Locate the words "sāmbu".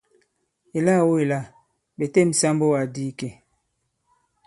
2.39-2.65